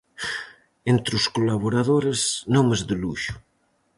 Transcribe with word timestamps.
Entre 0.93 1.13
os 1.19 1.25
colaboradores, 1.35 2.19
nomes 2.55 2.81
de 2.89 2.95
luxo. 3.03 3.33